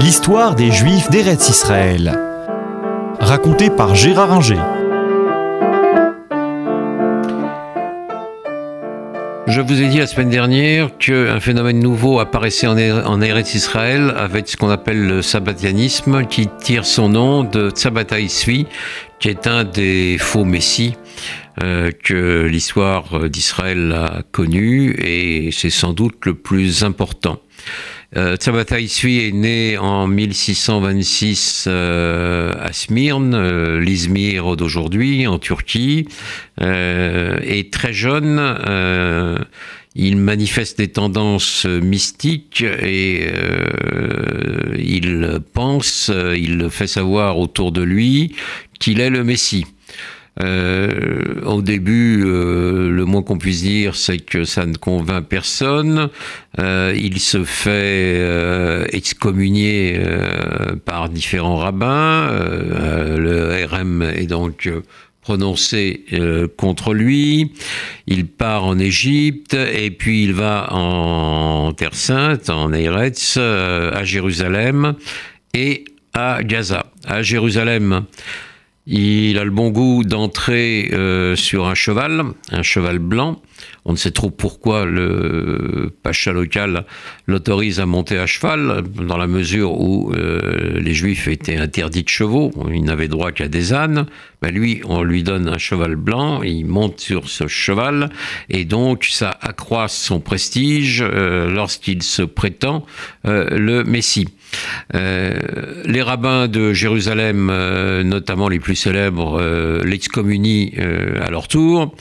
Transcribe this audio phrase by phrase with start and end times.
[0.00, 2.18] L'histoire des Juifs d'Eretz Israël.
[3.20, 4.56] Racontée par Gérard Inger.
[9.46, 14.48] Je vous ai dit la semaine dernière qu'un phénomène nouveau apparaissait en Eretz Israël avec
[14.48, 18.66] ce qu'on appelle le sabbatianisme qui tire son nom de Tzabatai Isvi,
[19.18, 20.94] qui est un des faux messies
[21.62, 27.38] euh, que l'histoire d'Israël a connu et c'est sans doute le plus important.
[28.16, 28.36] Euh,
[29.20, 36.08] est né en 1626 euh, à Smyrne, euh, l'Izmir d'aujourd'hui, en Turquie.
[36.60, 39.38] Euh, et très jeune, euh,
[39.94, 43.28] il manifeste des tendances mystiques et
[44.78, 48.34] il pense, il fait savoir autour de lui
[48.78, 49.66] qu'il est le Messie.
[50.42, 56.08] Euh, au début, euh, le moins qu'on puisse dire, c'est que ça ne convainc personne.
[56.58, 62.28] Euh, il se fait euh, excommunier euh, par différents rabbins.
[62.30, 64.68] Euh, le RM est donc
[65.20, 66.04] prononcé
[66.56, 67.52] contre lui.
[68.06, 74.94] Il part en Égypte et puis il va en Terre Sainte, en Eretz, à Jérusalem
[75.52, 76.86] et à Gaza.
[77.06, 78.04] À Jérusalem,
[78.86, 83.40] il a le bon goût d'entrer euh, sur un cheval, un cheval blanc.
[83.84, 86.84] On ne sait trop pourquoi le pacha local
[87.26, 92.08] l'autorise à monter à cheval, dans la mesure où euh, les juifs étaient interdits de
[92.08, 94.06] chevaux, ils n'avaient droit qu'à des ânes.
[94.42, 98.10] Ben lui, on lui donne un cheval blanc, il monte sur ce cheval,
[98.48, 102.86] et donc ça accroît son prestige euh, lorsqu'il se prétend
[103.26, 104.28] euh, le Messie.
[104.92, 107.52] Les rabbins de Jérusalem,
[108.02, 109.40] notamment les plus célèbres,
[109.84, 110.72] l'excommunient
[111.22, 111.94] à leur tour.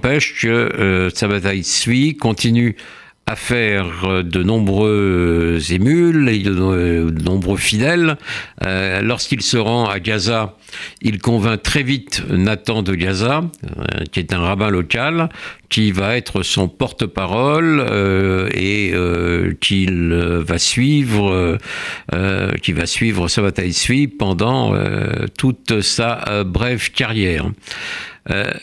[0.00, 2.74] N'empêche que Sabbatai Tzvi continue
[3.26, 8.16] à faire de nombreux émules et de nombreux fidèles.
[8.64, 10.56] Euh, Lorsqu'il se rend à Gaza,
[11.00, 15.28] il convainc très vite Nathan de Gaza, euh, qui est un rabbin local,
[15.68, 21.58] qui va être son porte-parole euh, et euh, qu'il va suivre,
[22.12, 23.70] euh, qui va suivre Sabbatai
[24.08, 24.74] pendant
[25.38, 27.46] toute sa brève carrière.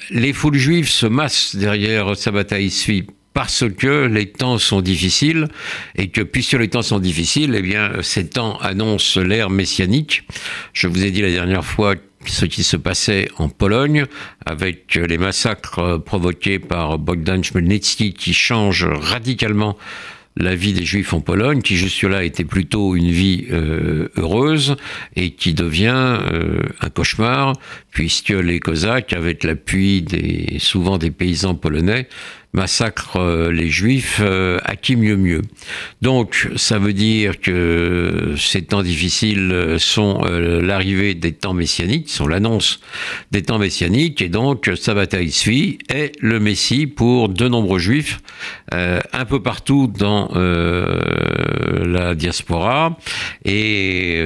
[0.10, 3.06] Les foules juives se massent derrière Sabbatai Tzvi
[3.38, 5.48] parce que les temps sont difficiles
[5.96, 10.24] et que puisque les temps sont difficiles, eh bien, ces temps annoncent l'ère messianique.
[10.74, 11.94] Je vous ai dit la dernière fois
[12.26, 14.06] ce qui se passait en Pologne
[14.46, 19.78] avec les massacres provoqués par Bogdan Chmelnytsky qui changent radicalement
[20.40, 24.76] la vie des Juifs en Pologne, qui jusque-là était plutôt une vie euh, heureuse
[25.16, 27.54] et qui devient euh, un cauchemar,
[27.92, 30.06] puisque les Cosaques, avec l'appui
[30.60, 32.08] souvent des paysans polonais,
[32.58, 35.44] massacrent euh, les Juifs euh, à qui mieux mieux.
[36.02, 42.28] Donc, ça veut dire que ces temps difficiles sont euh, l'arrivée des temps messianiques, sont
[42.28, 42.80] l'annonce
[43.32, 48.20] des temps messianiques, et donc Sabbatai Tzvi est le Messie pour de nombreux Juifs,
[48.72, 52.98] un peu partout dans la diaspora,
[53.46, 54.24] et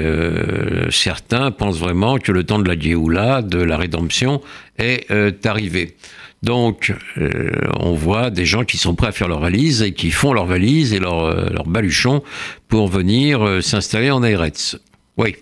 [0.90, 4.42] certains pensent vraiment que le temps de la Géoula, de la rédemption,
[4.78, 5.96] est arrivé.
[6.44, 10.10] Donc, euh, on voit des gens qui sont prêts à faire leur valise et qui
[10.10, 12.24] font leur valise et leur, euh, baluchon
[12.68, 14.78] pour venir euh, s'installer en Eretz.
[15.18, 15.36] Oui.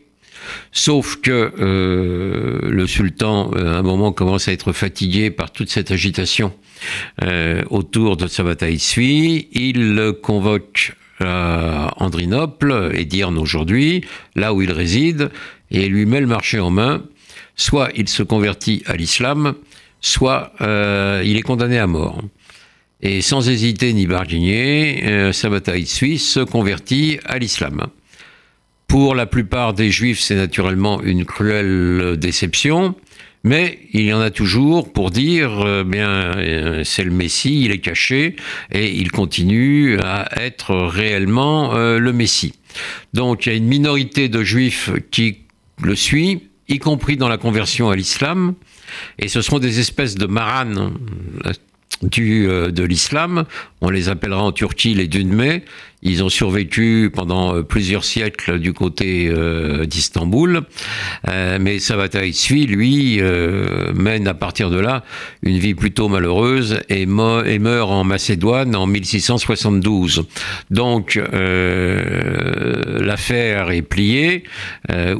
[0.71, 5.91] Sauf que euh, le sultan, à un moment, commence à être fatigué par toute cette
[5.91, 6.53] agitation
[7.69, 9.49] autour de Sabbatai Tzvi.
[9.51, 14.05] Il le convoque à Andrinople, et Dirne aujourd'hui,
[14.35, 15.29] là où il réside,
[15.71, 17.03] et lui met le marché en main.
[17.57, 19.55] Soit il se convertit à l'islam,
[20.01, 22.21] soit euh, il est condamné à mort.
[23.01, 27.87] Et sans hésiter ni barguigner, euh, Sabbatai Tzvi se convertit à l'islam.
[28.87, 32.95] Pour la plupart des juifs, c'est naturellement une cruelle déception,
[33.43, 37.71] mais il y en a toujours pour dire, euh, bien, euh, c'est le Messie, il
[37.71, 38.35] est caché,
[38.73, 42.53] et il continue à être réellement le Messie.
[43.13, 45.37] Donc il y a une minorité de juifs qui
[45.81, 48.55] le suit, y compris dans la conversion à l'islam,
[49.17, 50.93] et ce seront des espèces de maranes
[52.01, 53.45] du, euh, de l'islam.
[53.81, 55.63] On les appellera en Turquie les Dunmé.
[56.01, 60.61] Ils ont survécu pendant euh, plusieurs siècles du côté euh, d'Istanbul.
[61.27, 65.03] Euh, mais Sabbatai Tzvi, lui, euh, mène à partir de là
[65.43, 70.23] une vie plutôt malheureuse et, et meurt en Macédoine en 1672.
[70.71, 74.43] Donc, euh, l'affaire est pliée,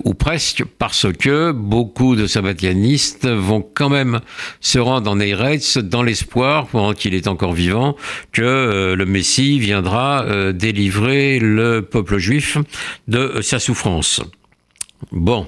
[0.03, 4.19] ou presque, parce que beaucoup de sabbatianistes vont quand même
[4.61, 7.95] se rendre en Eretz dans l'espoir, pendant qu'il est encore vivant,
[8.31, 10.25] que le Messie viendra
[10.71, 12.57] délivrer le peuple juif
[13.07, 14.21] de sa souffrance.
[15.12, 15.48] Bon,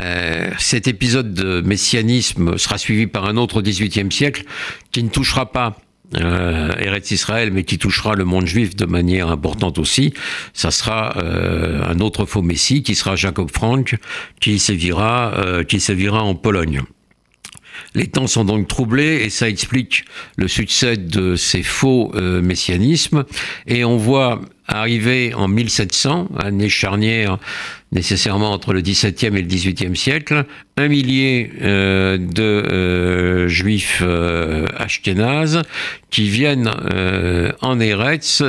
[0.00, 4.44] euh, cet épisode de messianisme sera suivi par un autre au XVIIIe siècle
[4.92, 5.78] qui ne touchera pas
[6.16, 10.12] euh, Eretz Israël, mais qui touchera le monde juif de manière importante aussi.
[10.52, 13.96] Ça sera euh, un autre faux messie qui sera Jacob Frank,
[14.40, 15.32] qui sévira
[16.22, 16.82] en Pologne.
[17.94, 20.04] Les temps sont donc troublés et ça explique
[20.36, 23.24] le succès de ces faux euh, messianismes.
[23.66, 27.38] Et on voit arriver en 1700, année charnière
[27.94, 30.44] nécessairement entre le XVIIe et le XVIIIe siècle,
[30.76, 34.66] un millier euh, de euh, juifs euh,
[36.10, 38.42] qui viennent euh, en Eretz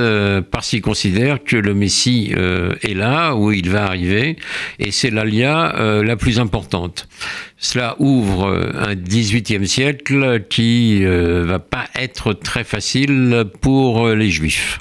[0.52, 2.34] parce qu'ils considèrent que le Messie
[2.82, 4.38] est là, où il va arriver,
[4.80, 7.08] et c'est l'alia la plus importante.
[7.58, 14.80] Cela ouvre un XVIIIe siècle qui va pas être très facile pour les juifs.